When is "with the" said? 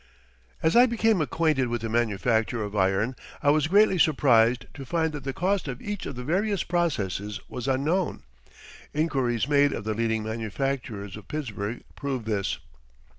1.67-1.87